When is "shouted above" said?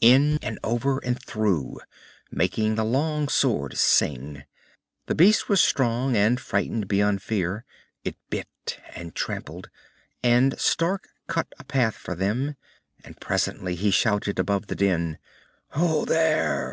13.90-14.68